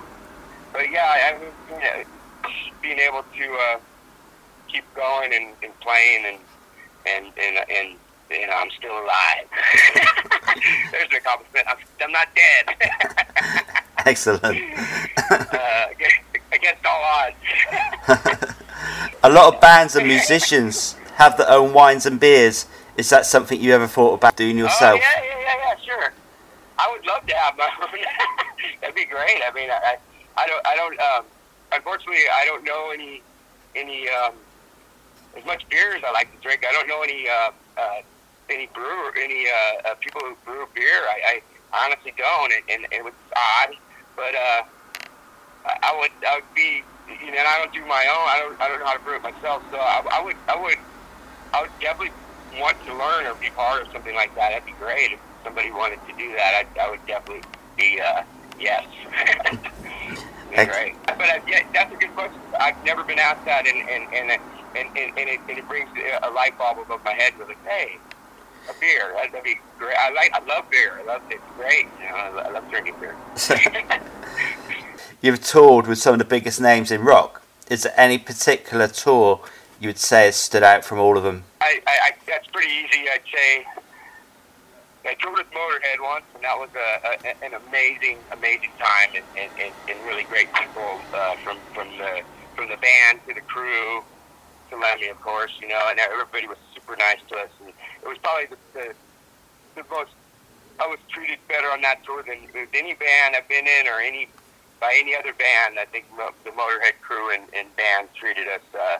but 0.72 0.90
yeah, 0.90 1.08
I, 1.08 1.18
I 1.18 1.40
you 1.72 1.80
know, 1.80 2.04
being 2.82 2.98
able 2.98 3.22
to 3.22 3.52
uh, 3.54 3.78
keep 4.68 4.84
going 4.94 5.32
and, 5.32 5.54
and 5.62 5.72
playing 5.80 6.24
and 6.26 6.38
and 7.06 7.26
and 7.38 7.56
and 7.70 7.88
you 8.30 8.46
know 8.46 8.52
I'm 8.54 8.70
still 8.70 8.92
alive. 8.92 9.46
There's 10.92 11.08
an 11.10 11.16
accomplishment. 11.16 11.66
I'm, 11.68 11.76
I'm 12.02 12.12
not 12.12 12.28
dead. 12.34 12.76
Excellent. 14.06 14.44
uh, 14.44 15.86
against, 16.52 16.84
all 16.86 17.02
odds. 17.04 17.36
A 19.22 19.28
lot 19.30 19.54
of 19.54 19.60
bands 19.60 19.96
and 19.96 20.06
musicians 20.06 20.94
have 21.16 21.36
their 21.36 21.50
own 21.50 21.72
wines 21.72 22.06
and 22.06 22.18
beers. 22.20 22.66
Is 22.96 23.10
that 23.10 23.26
something 23.26 23.60
you 23.60 23.72
ever 23.74 23.86
thought 23.86 24.14
about 24.14 24.36
doing 24.36 24.58
Oh 24.60 24.64
yourself? 24.64 25.00
yeah, 25.00 25.22
yeah, 25.24 25.38
yeah, 25.40 25.54
yeah, 25.68 25.74
sure. 25.84 26.12
I 26.78 26.90
would 26.90 27.04
love 27.06 27.26
to 27.26 27.34
have 27.34 27.56
my 27.56 27.68
own. 27.82 27.88
That'd 28.80 28.94
be 28.96 29.04
great. 29.04 29.40
I 29.46 29.52
mean, 29.54 29.70
I, 29.70 29.96
I, 30.36 30.42
I 30.42 30.46
don't, 30.46 30.66
I 30.66 30.76
don't. 30.76 31.00
Um, 31.00 31.24
unfortunately, 31.72 32.22
I 32.32 32.44
don't 32.46 32.64
know 32.64 32.90
any, 32.94 33.22
any, 33.74 34.08
um, 34.08 34.32
as 35.38 35.46
much 35.46 35.68
beer 35.68 35.94
as 35.94 36.02
I 36.04 36.10
like 36.10 36.34
to 36.34 36.42
drink. 36.42 36.64
I 36.68 36.72
don't 36.72 36.88
know 36.88 37.02
any, 37.02 37.28
uh, 37.28 37.50
uh, 37.78 38.02
any 38.50 38.66
brewer, 38.74 39.14
any 39.16 39.46
uh, 39.46 39.90
uh, 39.90 39.94
people 39.96 40.20
who 40.20 40.36
brew 40.44 40.66
beer. 40.74 41.06
I, 41.06 41.40
I 41.72 41.84
honestly 41.86 42.12
don't, 42.16 42.52
and, 42.52 42.84
and 42.84 42.92
it 42.92 43.04
was 43.04 43.14
odd, 43.36 43.74
but 44.16 44.34
uh, 44.34 44.62
I 45.64 45.96
would, 45.98 46.10
I 46.26 46.36
would 46.36 46.54
be, 46.54 46.82
you 47.08 47.30
know, 47.30 47.38
and 47.38 47.46
I 47.48 47.58
don't 47.58 47.72
do 47.72 47.84
my 47.86 48.04
own. 48.10 48.26
I 48.28 48.38
don't, 48.40 48.60
I 48.60 48.68
don't 48.68 48.80
know 48.80 48.86
how 48.86 48.96
to 48.96 49.04
brew 49.04 49.16
it 49.16 49.22
myself. 49.22 49.62
So 49.70 49.78
I, 49.78 50.02
I 50.10 50.22
would, 50.22 50.36
I 50.48 50.60
would, 50.60 50.78
I 51.54 51.62
would 51.62 51.70
definitely 51.80 52.12
want 52.58 52.76
to 52.86 52.92
learn 52.94 53.26
or 53.26 53.34
be 53.34 53.50
part 53.50 53.82
of 53.82 53.92
something 53.92 54.14
like 54.14 54.34
that. 54.34 54.50
That'd 54.50 54.66
be 54.66 54.72
great 54.72 55.12
if 55.12 55.20
somebody 55.44 55.70
wanted 55.70 56.00
to 56.08 56.12
do 56.18 56.32
that. 56.34 56.66
I, 56.76 56.80
I 56.80 56.90
would 56.90 57.04
definitely 57.06 57.44
be 57.76 58.00
uh, 58.00 58.22
yes. 58.58 58.84
Be 60.48 60.64
great. 60.64 60.94
But 61.04 61.20
uh, 61.20 61.40
yeah, 61.46 61.62
that's 61.74 61.92
a 61.92 61.96
good 61.96 62.14
question. 62.16 62.40
I've 62.58 62.82
never 62.82 63.04
been 63.04 63.18
asked 63.18 63.44
that, 63.44 63.66
and 63.66 63.86
and 63.86 64.08
and 64.14 64.40
and, 64.76 64.88
and, 64.96 65.18
and, 65.18 65.28
it, 65.28 65.40
and 65.48 65.58
it 65.58 65.68
brings 65.68 65.88
a 66.22 66.30
light 66.30 66.56
bulb 66.58 66.78
above 66.78 67.04
my 67.04 67.12
head. 67.12 67.38
With 67.38 67.48
like, 67.48 67.66
hey, 67.66 67.98
a 68.68 68.80
beer. 68.80 69.12
That'd 69.14 69.32
that'd 69.32 69.44
be 69.44 69.58
great. 69.78 69.96
I 69.98 70.10
like. 70.12 70.32
I 70.32 70.44
love 70.44 70.70
beer. 70.70 71.00
I 71.00 71.04
love 71.04 71.22
it. 71.30 71.34
It's 71.34 71.56
great. 71.56 71.86
You 72.00 72.08
know, 72.08 72.16
I, 72.16 72.48
I 72.48 72.50
love 72.50 72.68
drinking 72.70 72.94
beer. 73.00 73.16
You've 75.20 75.42
toured 75.42 75.86
with 75.86 75.98
some 75.98 76.12
of 76.12 76.18
the 76.18 76.24
biggest 76.24 76.60
names 76.60 76.90
in 76.90 77.02
rock. 77.02 77.42
Is 77.70 77.82
there 77.82 77.94
any 77.96 78.18
particular 78.18 78.88
tour 78.88 79.40
you 79.80 79.88
would 79.88 79.98
say 79.98 80.26
has 80.26 80.36
stood 80.36 80.62
out 80.62 80.84
from 80.84 80.98
all 80.98 81.16
of 81.16 81.24
them? 81.24 81.44
I, 81.60 81.80
I, 81.86 81.98
I 82.04 82.10
that's 82.26 82.46
pretty 82.48 82.70
easy. 82.70 83.06
I'd 83.12 83.20
say 83.32 83.66
I 85.06 85.14
toured 85.14 85.38
with 85.38 85.50
Motorhead 85.50 86.02
once, 86.02 86.24
and 86.34 86.44
that 86.44 86.58
was 86.58 86.70
a, 86.74 87.18
a 87.26 87.44
an 87.44 87.54
amazing, 87.68 88.18
amazing 88.32 88.70
time, 88.78 89.10
and, 89.14 89.24
and, 89.36 89.50
and, 89.60 89.72
and 89.88 90.06
really 90.06 90.24
great 90.24 90.52
people 90.54 91.00
uh, 91.14 91.36
from 91.36 91.58
from 91.74 91.88
the 91.98 92.22
from 92.54 92.68
the 92.68 92.76
band 92.76 93.20
to 93.26 93.34
the 93.34 93.40
crew 93.40 94.02
to 94.70 94.76
Lemmy, 94.76 95.08
of 95.08 95.20
course, 95.20 95.52
you 95.60 95.68
know, 95.68 95.82
and 95.88 95.98
everybody 95.98 96.46
was 96.46 96.58
super 96.74 96.96
nice 96.96 97.18
to 97.28 97.36
us, 97.36 97.50
and 97.60 97.70
it 97.70 98.08
was 98.08 98.18
probably 98.18 98.46
the 98.46 98.56
the, 98.74 98.94
the 99.82 99.84
most 99.90 100.10
I 100.80 100.86
was 100.86 100.98
treated 101.08 101.38
better 101.48 101.68
on 101.68 101.80
that 101.82 102.04
tour 102.04 102.22
than 102.22 102.38
any 102.74 102.94
band 102.94 103.34
I've 103.36 103.48
been 103.48 103.66
in 103.66 103.86
or 103.88 104.00
any 104.00 104.28
by 104.80 104.94
any 104.96 105.16
other 105.16 105.32
band. 105.32 105.78
I 105.78 105.86
think 105.86 106.06
the 106.44 106.50
Motorhead 106.50 107.00
crew 107.00 107.34
and, 107.34 107.42
and 107.52 107.66
band 107.76 108.08
treated 108.14 108.46
us. 108.46 108.62
Uh, 108.72 108.98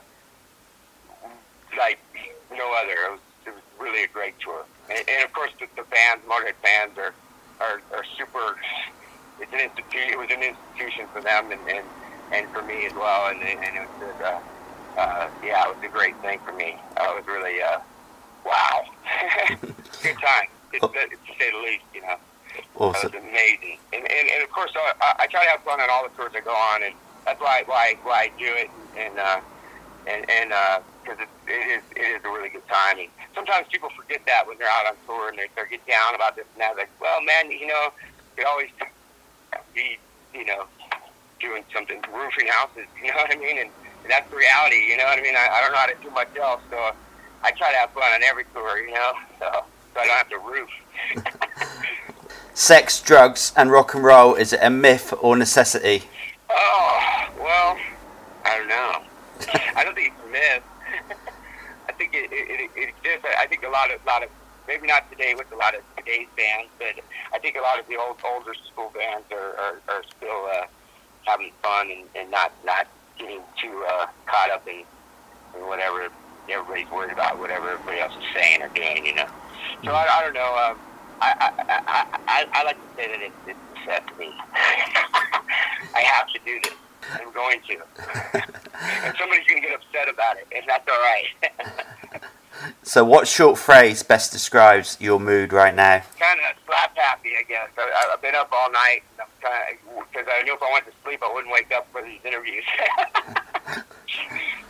like 1.76 1.98
no 2.50 2.72
other. 2.80 2.92
It 2.92 3.12
was, 3.12 3.20
it 3.46 3.54
was 3.54 3.62
really 3.78 4.04
a 4.04 4.08
great 4.08 4.38
tour. 4.40 4.64
And, 4.88 4.98
and 5.08 5.24
of 5.24 5.32
course, 5.32 5.50
the, 5.60 5.66
the 5.76 5.84
fans, 5.84 6.22
Motorhead 6.28 6.56
fans, 6.62 6.96
are, 6.96 7.14
are, 7.60 7.82
are 7.92 8.04
super. 8.16 8.56
It's 9.40 9.52
an 9.52 9.60
institution. 9.60 10.10
It 10.12 10.18
was 10.18 10.30
an 10.30 10.42
institution 10.42 11.06
for 11.12 11.20
them 11.20 11.52
and, 11.52 11.60
and, 11.68 11.86
and 12.32 12.48
for 12.50 12.62
me 12.62 12.86
as 12.86 12.94
well. 12.94 13.30
And, 13.30 13.40
and 13.42 13.76
it 13.76 13.88
was, 14.00 14.20
uh, 14.22 14.40
uh, 14.98 15.28
yeah, 15.44 15.68
it 15.68 15.76
was 15.76 15.84
a 15.84 15.88
great 15.88 16.16
thing 16.20 16.38
for 16.44 16.52
me. 16.52 16.76
Uh, 16.96 17.14
it 17.14 17.16
was 17.16 17.26
really, 17.26 17.62
uh, 17.62 17.78
wow, 18.44 18.84
good 20.02 20.16
time. 20.18 20.48
It's, 20.72 20.84
to 20.84 21.32
say 21.38 21.50
the 21.50 21.58
least, 21.58 21.84
you 21.94 22.02
know. 22.02 22.16
Awesome. 22.76 23.10
That 23.12 23.22
was 23.22 23.30
amazing. 23.30 23.78
And, 23.92 24.02
and, 24.02 24.28
and 24.34 24.42
of 24.42 24.50
course, 24.50 24.72
I, 24.74 25.14
I- 25.20 25.26
try 25.28 25.44
to 25.44 25.50
have 25.50 25.62
fun 25.62 25.80
on 25.80 25.88
all 25.90 26.02
the 26.02 26.14
tours 26.16 26.32
I 26.34 26.40
go 26.40 26.50
on, 26.52 26.82
and 26.82 26.94
that's 27.24 27.40
why 27.40 27.62
why 27.66 27.94
why 28.02 28.28
I 28.28 28.38
do 28.38 28.50
it. 28.52 28.68
And 28.96 29.18
uh, 29.18 29.40
and 30.06 30.28
and 30.30 30.50
because 31.04 31.20
it, 31.20 31.28
it 31.46 31.78
is 31.78 31.82
it 31.96 32.00
is 32.18 32.24
a 32.24 32.28
really 32.28 32.48
good 32.48 32.66
time. 32.68 32.98
And 32.98 33.08
sometimes 33.34 33.66
people 33.70 33.90
forget 33.94 34.20
that 34.26 34.46
when 34.46 34.58
they're 34.58 34.68
out 34.68 34.86
on 34.86 34.94
tour 35.06 35.28
and 35.28 35.38
they 35.38 35.46
they 35.54 35.68
get 35.70 35.86
down 35.86 36.14
about 36.14 36.36
this 36.36 36.46
and 36.54 36.60
that. 36.62 36.76
Like, 36.76 36.90
well, 37.00 37.22
man, 37.22 37.50
you 37.50 37.66
know, 37.66 37.92
we 38.36 38.44
always 38.44 38.70
be 39.74 39.98
you 40.34 40.44
know 40.44 40.64
doing 41.40 41.64
something 41.72 42.02
roofing 42.12 42.48
houses. 42.48 42.86
You 43.04 43.12
know 43.12 43.18
what 43.22 43.32
I 43.34 43.38
mean? 43.38 43.58
And 43.58 43.70
that's 44.08 44.28
the 44.30 44.36
reality. 44.36 44.86
You 44.88 44.96
know 44.96 45.04
what 45.04 45.18
I 45.18 45.22
mean? 45.22 45.36
I, 45.36 45.48
I 45.50 45.60
don't 45.60 45.72
know 45.72 45.78
how 45.78 45.86
to 45.86 45.96
do 46.02 46.10
much 46.10 46.34
else, 46.36 46.60
so 46.70 46.92
I 47.42 47.50
try 47.52 47.72
to 47.72 47.78
have 47.78 47.90
fun 47.90 48.10
on 48.14 48.22
every 48.22 48.44
tour. 48.54 48.78
You 48.78 48.94
know, 48.94 49.12
so 49.38 49.64
so 49.94 50.00
I 50.00 50.06
don't 50.06 50.16
have 50.16 50.28
to 50.30 50.38
roof. 50.38 50.70
Sex, 52.54 53.00
drugs, 53.00 53.52
and 53.56 53.70
rock 53.70 53.94
and 53.94 54.02
roll 54.02 54.34
is 54.34 54.52
it 54.52 54.60
a 54.62 54.68
myth 54.68 55.14
or 55.20 55.36
necessity? 55.36 56.02
Oh, 56.50 57.28
well, 57.38 57.78
I 58.44 58.58
don't 58.58 58.68
know. 58.68 59.02
I 59.76 59.84
don't 59.84 59.94
think 59.94 60.12
it's 60.12 60.26
a 60.26 60.32
myth. 60.32 60.62
I 61.88 61.92
think 61.92 62.14
it, 62.14 62.32
it, 62.32 62.70
it, 62.74 62.88
exists. 62.88 63.24
I 63.24 63.44
I 63.44 63.46
think 63.46 63.62
a 63.62 63.68
lot 63.68 63.92
of, 63.92 64.04
lot 64.04 64.24
of, 64.24 64.30
maybe 64.66 64.88
not 64.88 65.08
today 65.10 65.34
with 65.36 65.50
a 65.52 65.56
lot 65.56 65.74
of 65.74 65.82
today's 65.96 66.26
bands, 66.36 66.68
but 66.78 66.98
I 67.32 67.38
think 67.38 67.56
a 67.56 67.60
lot 67.60 67.78
of 67.78 67.86
the 67.86 67.96
old, 67.96 68.16
older 68.26 68.54
school 68.54 68.92
bands 68.92 69.26
are, 69.30 69.56
are, 69.56 69.80
are 69.88 70.02
still 70.16 70.48
uh, 70.52 70.66
having 71.24 71.52
fun 71.62 71.90
and, 71.90 72.04
and 72.16 72.30
not, 72.30 72.52
not 72.64 72.88
getting 73.18 73.40
too 73.60 73.84
uh, 73.88 74.06
caught 74.26 74.50
up 74.50 74.66
in, 74.66 74.84
in 75.56 75.66
whatever 75.66 76.08
everybody's 76.48 76.90
worried 76.90 77.12
about, 77.12 77.38
whatever 77.38 77.70
everybody 77.70 78.00
else 78.00 78.12
is 78.16 78.24
saying 78.34 78.62
or 78.62 78.68
doing, 78.68 79.04
you 79.04 79.14
know. 79.14 79.26
So 79.84 79.92
I, 79.92 80.06
I 80.10 80.22
don't 80.22 80.34
know. 80.34 80.70
Um, 80.70 80.78
I, 81.20 81.34
I, 81.40 81.62
I, 81.68 82.18
I, 82.26 82.46
I 82.52 82.64
like 82.64 82.76
to 82.76 82.96
say 82.96 83.08
that 83.08 83.22
it's, 83.22 83.34
it's 83.46 83.58
necessity. 83.74 84.32
I 85.94 86.00
have 86.00 86.28
to 86.28 86.38
do 86.44 86.58
this. 86.62 86.74
I'm 87.12 87.32
going 87.32 87.60
to. 87.68 87.74
and 89.04 89.16
somebody's 89.18 89.46
going 89.46 89.62
to 89.62 89.68
get 89.68 89.74
upset 89.74 90.08
about 90.08 90.36
it, 90.36 90.46
and 90.54 90.64
that's 90.66 90.88
all 90.88 91.00
right. 91.00 92.22
So, 92.82 93.04
what 93.04 93.28
short 93.28 93.58
phrase 93.58 94.02
best 94.02 94.32
describes 94.32 94.96
your 95.00 95.20
mood 95.20 95.52
right 95.52 95.74
now? 95.74 96.02
kind 96.18 96.40
of 96.40 96.56
slap 96.66 96.96
happy, 96.96 97.30
I 97.38 97.42
guess. 97.42 97.68
I, 97.76 98.10
I've 98.12 98.22
been 98.22 98.34
up 98.34 98.50
all 98.52 98.70
night 98.72 99.02
and 99.12 99.20
I'm 99.20 99.28
kind 99.40 99.78
of 99.78 99.87
because 100.18 100.32
I 100.34 100.42
knew 100.42 100.54
if 100.54 100.62
I 100.62 100.72
went 100.72 100.86
to 100.86 100.92
sleep, 101.04 101.22
I 101.22 101.32
wouldn't 101.32 101.52
wake 101.52 101.70
up 101.72 101.86
for 101.92 102.02
these 102.02 102.20
interviews. 102.24 102.64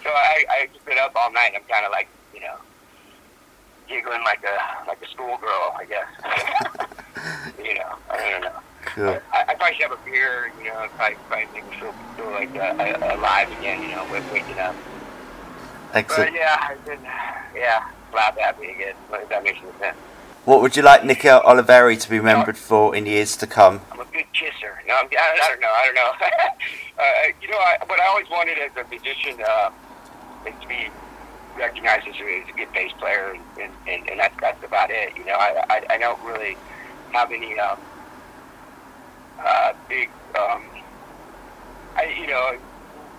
so 0.05 0.11
I 0.11 0.45
I 0.51 0.69
just 0.73 0.85
been 0.85 0.99
up 0.99 1.13
all 1.17 1.33
night. 1.33 1.53
and 1.55 1.57
I'm 1.57 1.69
kind 1.69 1.87
of 1.87 1.93
like 1.93 2.09
you 2.35 2.41
know 2.41 2.57
giggling 3.89 4.23
like 4.25 4.45
a 4.45 4.87
like 4.87 5.03
a 5.03 5.09
schoolgirl, 5.09 5.75
I 5.77 5.85
guess. 5.89 6.09
you 7.65 7.75
know, 7.75 7.97
I 8.11 8.31
don't 8.31 8.43
know. 8.43 8.61
Cool. 8.85 9.19
I, 9.33 9.45
I 9.49 9.55
probably 9.55 9.75
should 9.77 9.91
have 9.91 9.99
a 9.99 10.05
beer, 10.05 10.53
you 10.59 10.69
know, 10.69 10.87
probably, 10.97 11.17
probably 11.29 11.47
make 11.53 11.71
me 11.71 11.77
feel, 11.79 11.93
feel 12.17 12.31
like 12.31 12.55
uh, 12.57 13.17
alive 13.17 13.51
again, 13.59 13.83
you 13.83 13.89
know, 13.89 14.07
with 14.11 14.25
waking 14.33 14.59
up. 14.59 14.75
Excellent. 15.93 16.31
But 16.31 16.39
yeah, 16.39 16.57
I've 16.61 16.85
been, 16.87 17.01
yeah, 17.55 17.91
slap 18.11 18.39
happy 18.39 18.71
again. 18.71 18.95
If 19.13 19.29
that 19.29 19.43
makes 19.45 19.59
any 19.59 19.73
sense. 19.79 19.97
What 20.49 20.63
would 20.63 20.79
you 20.79 20.83
like 20.83 21.05
Nicky 21.05 21.29
Oliveri 21.29 22.01
to 22.01 22.09
be 22.09 22.17
remembered 22.17 22.57
for 22.57 22.97
in 22.97 23.05
years 23.05 23.37
to 23.37 23.47
come? 23.47 23.83
I'm 23.93 24.01
a 24.01 24.05
good 24.07 24.25
kisser. 24.33 24.81
No, 24.87 24.95
I'm, 24.95 25.07
I, 25.13 25.41
I 25.45 25.49
don't 25.51 25.61
know. 25.61 25.69
I 25.69 25.85
don't 25.85 25.95
know. 25.95 26.13
uh, 26.99 27.33
you 27.43 27.51
know, 27.51 27.59
I, 27.59 27.77
what 27.85 28.01
I 28.01 28.07
always 28.07 28.31
wanted 28.31 28.57
as 28.57 28.71
a 28.75 28.89
musician 28.89 29.39
uh, 29.47 29.71
is 30.47 30.55
to 30.63 30.67
be 30.67 30.89
recognized 31.59 32.09
as 32.09 32.15
a, 32.15 32.41
as 32.41 32.49
a 32.49 32.53
good 32.53 32.73
bass 32.73 32.91
player, 32.99 33.37
and, 33.61 33.73
and, 33.87 34.09
and 34.09 34.19
that's 34.19 34.35
that's 34.41 34.65
about 34.65 34.91
it. 34.91 35.15
You 35.19 35.27
know, 35.27 35.35
I 35.35 35.63
I, 35.69 35.87
I 35.91 35.99
don't 35.99 36.23
really 36.25 36.57
have 37.13 37.31
any 37.31 37.59
um, 37.61 37.79
uh, 39.41 39.75
big. 39.87 40.09
Um, 40.35 40.65
I 41.95 42.17
you 42.19 42.27
know, 42.27 42.57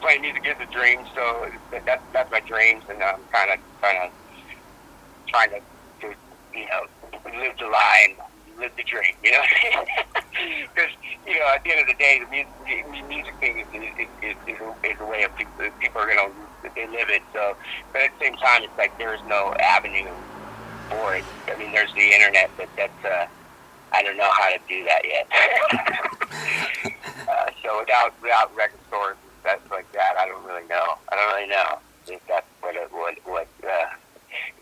playing 0.01 0.21
music 0.21 0.47
is 0.47 0.55
a 0.67 0.71
dream, 0.73 1.01
so 1.13 1.51
that, 1.69 1.85
that's 1.85 2.03
that's 2.11 2.31
my 2.31 2.39
dreams, 2.39 2.85
and 2.89 3.03
I'm 3.03 3.21
kind 3.31 3.51
of 3.51 3.59
kind 3.83 3.97
of 3.99 4.11
trying 5.27 5.51
to, 5.51 5.59
to 6.01 6.15
you 6.55 6.65
know 6.65 6.87
live 7.11 7.57
the 7.57 7.67
lie 7.67 8.07
and 8.09 8.59
live 8.59 8.71
the 8.77 8.83
dream, 8.83 9.15
you 9.23 9.31
know? 9.31 9.43
Because, 10.73 10.91
you 11.27 11.37
know, 11.37 11.47
at 11.53 11.63
the 11.63 11.71
end 11.71 11.81
of 11.81 11.87
the 11.87 11.95
day, 11.95 12.21
the 12.23 12.29
music, 12.29 13.07
music 13.09 13.33
thing 13.39 13.59
is, 13.59 13.67
is, 13.73 14.07
is, 14.23 14.37
is, 14.47 14.59
a, 14.61 14.87
is 14.87 14.99
a 15.01 15.05
way 15.05 15.23
of 15.23 15.35
people, 15.35 15.51
people 15.81 16.01
are 16.01 16.07
to, 16.07 16.31
they 16.75 16.87
live 16.87 17.09
it. 17.09 17.21
So, 17.33 17.57
but 17.91 18.03
at 18.03 18.11
the 18.17 18.25
same 18.25 18.35
time, 18.35 18.63
it's 18.63 18.77
like 18.77 18.97
there's 18.97 19.19
no 19.27 19.53
avenue 19.59 20.07
for 20.89 21.15
it. 21.15 21.25
I 21.47 21.57
mean, 21.57 21.71
there's 21.71 21.93
the 21.93 22.13
internet, 22.13 22.49
but 22.55 22.69
that's, 22.77 23.03
uh, 23.03 23.27
I 23.91 24.03
don't 24.03 24.17
know 24.17 24.31
how 24.31 24.49
to 24.49 24.59
do 24.69 24.85
that 24.85 25.01
yet. 25.03 25.27
uh, 27.27 27.51
so 27.63 27.79
without, 27.79 28.13
without 28.21 28.55
record 28.55 28.79
stores 28.87 29.17
and 29.21 29.41
stuff 29.41 29.71
like 29.71 29.91
that, 29.93 30.15
I 30.17 30.27
don't 30.27 30.45
really 30.45 30.67
know. 30.67 30.95
I 31.11 31.15
don't 31.15 31.35
really 31.35 31.49
know 31.49 31.79
if 32.07 32.25
that's 32.27 32.47
what, 32.61 32.75
it, 32.75 32.87
what, 32.91 33.17
what, 33.25 33.47
uh, 33.63 33.89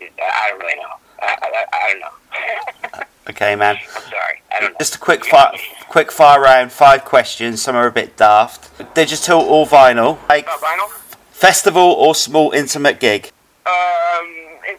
I 0.00 0.50
don't 0.50 0.58
really 0.58 0.76
know. 0.76 0.96
I, 1.20 1.36
I, 1.42 1.64
I 1.72 1.92
don't 1.92 2.00
know. 2.00 3.04
Okay, 3.30 3.54
man. 3.56 3.76
I'm 3.76 4.02
sorry. 4.04 4.40
I 4.56 4.60
don't 4.60 4.70
know. 4.72 4.76
Just 4.78 4.94
a 4.94 4.98
quick 4.98 5.22
fire, 5.22 5.52
quick 5.90 6.10
fire 6.10 6.40
round. 6.40 6.72
Five 6.72 7.04
questions. 7.04 7.60
Some 7.60 7.76
are 7.76 7.86
a 7.86 7.92
bit 7.92 8.16
daft. 8.16 8.70
Digital 8.94 9.42
or 9.42 9.66
vinyl? 9.66 10.16
Like 10.30 10.48
Uh, 10.48 10.56
vinyl? 10.56 10.88
festival 11.30 11.82
or 11.92 12.14
small 12.14 12.52
intimate 12.52 12.98
gig? 12.98 13.30
Um, 13.66 14.26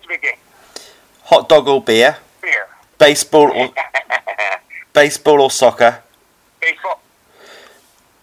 big 0.07 0.23
game. 0.23 0.31
Hot 1.25 1.47
dog 1.47 1.67
or 1.67 1.79
beer? 1.79 2.17
Beer. 2.41 2.67
Baseball 2.97 3.51
or 3.51 3.69
baseball 4.93 5.41
or 5.41 5.51
soccer? 5.51 6.01
Baseball. 6.59 6.99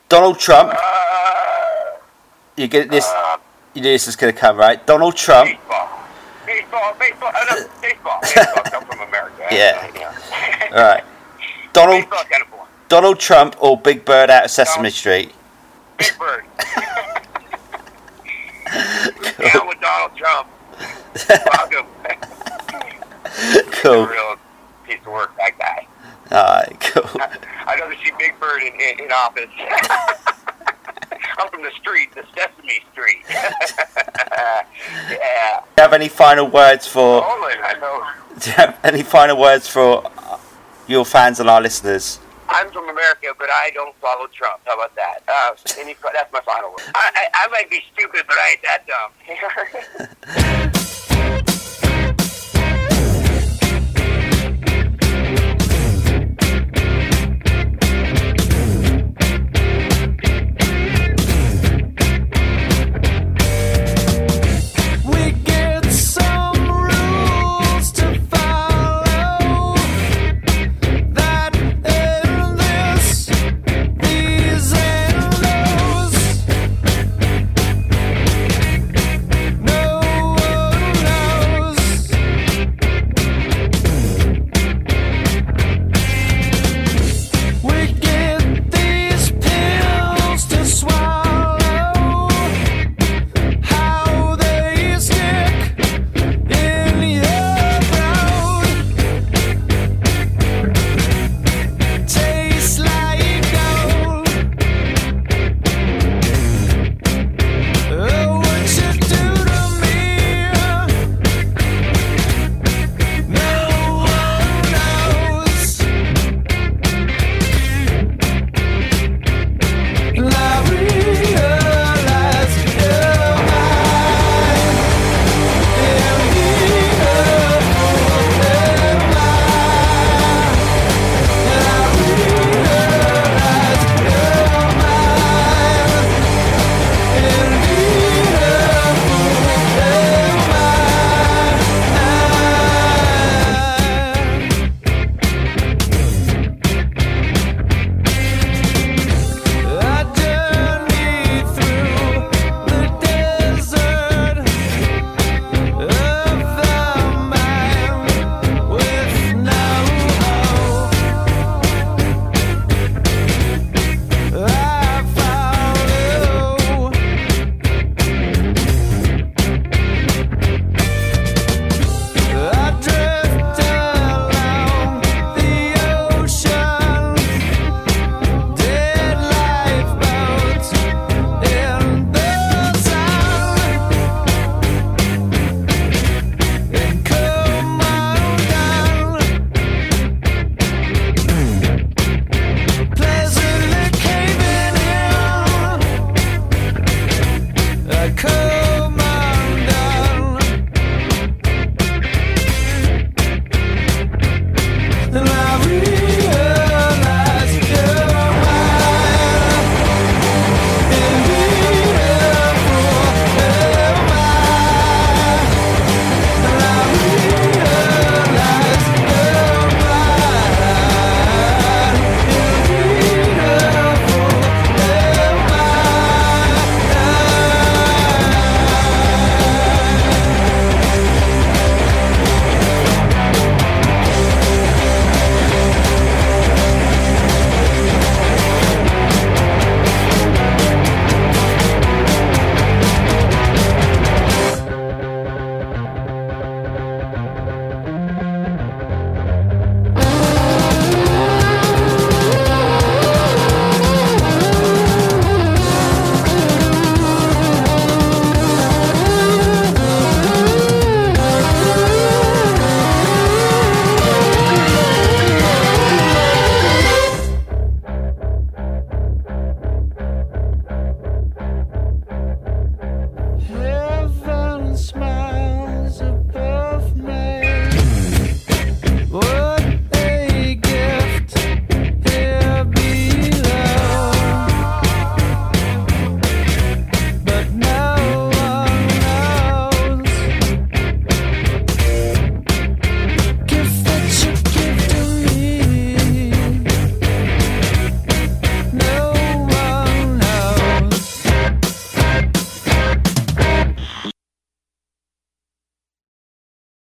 Donald 0.09 0.41
Trump. 0.41 0.73
Uh, 0.75 1.99
You 2.57 2.67
get 2.67 2.91
this. 2.91 3.07
uh, 3.07 3.37
You 3.75 3.83
knew 3.83 3.93
this 3.93 4.09
is 4.09 4.17
gonna 4.17 4.33
come 4.33 4.57
right. 4.57 4.85
Donald 4.85 5.15
Trump. 5.15 5.51
baseball. 5.51 5.89
Baseball. 6.71 6.95
Baseball. 6.99 7.29
Uh, 7.35 7.45
no, 7.55 7.67
baseball. 7.83 8.21
Baseball. 8.23 8.63
Come 8.65 8.85
from 8.87 9.01
America. 9.09 9.47
Yeah. 9.53 9.91
yeah. 9.95 10.69
All 10.73 10.83
right. 10.83 11.05
Donald 11.73 12.11
kind 12.11 12.43
of. 12.43 12.49
Donald 12.89 13.19
Trump 13.21 13.55
or 13.61 13.77
Big 13.79 14.05
Bird 14.05 14.31
out 14.31 14.45
of 14.47 14.51
Sesame 14.51 14.91
Street? 14.91 15.33
Big 15.99 16.13
Bird. 16.19 16.45
Down 19.39 19.67
with 19.69 19.81
Donald 19.81 20.17
Trump. 20.17 20.49
Fuck 21.15 21.73
him. 21.73 21.87
He's 23.53 23.57
a 23.57 23.63
Cool. 23.71 24.07
real 24.07 24.37
piece 24.87 24.99
of 25.01 25.07
work, 25.13 25.37
that 25.37 25.59
guy. 25.59 25.87
All 26.33 26.45
right. 26.57 26.77
Cool. 26.81 27.21
I'd 27.67 27.81
rather 27.81 27.95
see 28.05 28.11
Big 28.19 28.39
Bird 28.41 28.63
in, 28.63 28.75
in, 28.75 29.01
in 29.05 29.13
office. 29.13 29.49
I'm 31.39 31.49
from 31.51 31.63
the 31.63 31.71
street, 31.73 32.15
the 32.15 32.25
Sesame 32.35 32.81
Street. 32.93 33.23
yeah. 33.29 33.53
Do 35.61 35.67
you 35.77 35.83
have 35.83 35.93
any 35.93 36.09
final 36.09 36.47
words 36.47 36.87
for? 36.87 37.23
Only, 37.25 37.53
I 37.55 37.75
know. 37.81 38.07
Do 38.39 38.51
you 38.51 38.57
have 38.57 38.79
any 38.83 39.03
final 39.03 39.37
words 39.39 39.69
for 39.69 40.11
your 40.87 41.05
fans 41.05 41.39
and 41.41 41.51
our 41.51 41.61
listeners? 41.61 42.21
I'm 42.49 42.71
from 42.71 42.89
America, 42.89 43.35
but 43.39 43.51
I 43.51 43.71
don't 43.75 43.95
follow 43.97 44.29
Trump. 44.29 44.61
How 44.65 44.75
about 44.75 44.95
that? 44.95 45.23
Uh, 45.27 45.55
any, 45.79 45.95
that's 46.13 46.33
my 46.33 46.41
final 46.41 46.71
word. 46.71 46.81
I, 46.95 47.11
I, 47.15 47.29
I 47.45 47.49
might 47.49 47.69
be 47.71 47.83
stupid, 47.93 48.25
but 48.27 48.39
I 48.39 48.51
ain't 48.53 48.63
that 48.63 48.87
dumb. 48.87 49.13